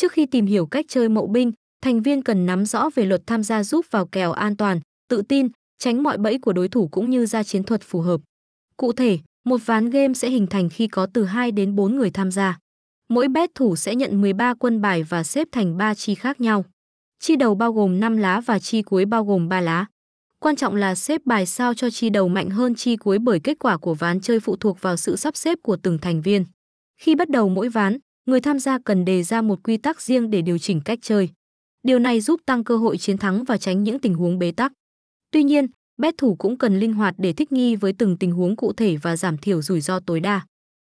Trước 0.00 0.12
khi 0.12 0.26
tìm 0.26 0.46
hiểu 0.46 0.66
cách 0.66 0.86
chơi 0.88 1.08
mậu 1.08 1.26
binh, 1.26 1.52
thành 1.82 2.02
viên 2.02 2.22
cần 2.22 2.46
nắm 2.46 2.66
rõ 2.66 2.90
về 2.94 3.04
luật 3.04 3.22
tham 3.26 3.42
gia 3.42 3.64
giúp 3.64 3.86
vào 3.90 4.06
kèo 4.06 4.32
an 4.32 4.56
toàn, 4.56 4.80
tự 5.08 5.22
tin, 5.22 5.48
tránh 5.78 6.02
mọi 6.02 6.18
bẫy 6.18 6.38
của 6.38 6.52
đối 6.52 6.68
thủ 6.68 6.88
cũng 6.88 7.10
như 7.10 7.26
ra 7.26 7.42
chiến 7.42 7.62
thuật 7.62 7.82
phù 7.82 8.00
hợp. 8.00 8.20
Cụ 8.76 8.92
thể, 8.92 9.18
một 9.44 9.60
ván 9.66 9.90
game 9.90 10.14
sẽ 10.14 10.30
hình 10.30 10.46
thành 10.46 10.68
khi 10.68 10.88
có 10.88 11.06
từ 11.14 11.24
2 11.24 11.52
đến 11.52 11.76
4 11.76 11.96
người 11.96 12.10
tham 12.10 12.30
gia. 12.30 12.58
Mỗi 13.08 13.28
bet 13.28 13.50
thủ 13.54 13.76
sẽ 13.76 13.94
nhận 13.94 14.20
13 14.20 14.54
quân 14.54 14.80
bài 14.80 15.02
và 15.02 15.24
xếp 15.24 15.48
thành 15.52 15.76
3 15.76 15.94
chi 15.94 16.14
khác 16.14 16.40
nhau. 16.40 16.64
Chi 17.18 17.36
đầu 17.36 17.54
bao 17.54 17.72
gồm 17.72 18.00
5 18.00 18.16
lá 18.16 18.40
và 18.40 18.58
chi 18.58 18.82
cuối 18.82 19.04
bao 19.04 19.24
gồm 19.24 19.48
3 19.48 19.60
lá. 19.60 19.86
Quan 20.38 20.56
trọng 20.56 20.74
là 20.74 20.94
xếp 20.94 21.20
bài 21.24 21.46
sao 21.46 21.74
cho 21.74 21.90
chi 21.90 22.10
đầu 22.10 22.28
mạnh 22.28 22.50
hơn 22.50 22.74
chi 22.74 22.96
cuối 22.96 23.18
bởi 23.18 23.40
kết 23.40 23.58
quả 23.58 23.76
của 23.76 23.94
ván 23.94 24.20
chơi 24.20 24.40
phụ 24.40 24.56
thuộc 24.56 24.80
vào 24.80 24.96
sự 24.96 25.16
sắp 25.16 25.36
xếp 25.36 25.58
của 25.62 25.76
từng 25.76 25.98
thành 25.98 26.22
viên. 26.22 26.44
Khi 27.00 27.14
bắt 27.14 27.28
đầu 27.28 27.48
mỗi 27.48 27.68
ván, 27.68 27.98
người 28.30 28.40
tham 28.40 28.58
gia 28.58 28.78
cần 28.78 29.04
đề 29.04 29.22
ra 29.22 29.42
một 29.42 29.58
quy 29.62 29.76
tắc 29.76 30.00
riêng 30.00 30.30
để 30.30 30.42
điều 30.42 30.58
chỉnh 30.58 30.80
cách 30.84 30.98
chơi. 31.02 31.28
Điều 31.82 31.98
này 31.98 32.20
giúp 32.20 32.40
tăng 32.46 32.64
cơ 32.64 32.76
hội 32.76 32.98
chiến 32.98 33.18
thắng 33.18 33.44
và 33.44 33.58
tránh 33.58 33.82
những 33.82 33.98
tình 33.98 34.14
huống 34.14 34.38
bế 34.38 34.52
tắc. 34.52 34.72
Tuy 35.30 35.42
nhiên, 35.42 35.66
bet 35.98 36.14
thủ 36.18 36.36
cũng 36.38 36.58
cần 36.58 36.78
linh 36.78 36.92
hoạt 36.92 37.14
để 37.18 37.32
thích 37.32 37.52
nghi 37.52 37.76
với 37.76 37.92
từng 37.92 38.18
tình 38.18 38.32
huống 38.32 38.56
cụ 38.56 38.72
thể 38.72 38.96
và 38.96 39.16
giảm 39.16 39.38
thiểu 39.38 39.62
rủi 39.62 39.80
ro 39.80 40.00
tối 40.00 40.20
đa. 40.20 40.40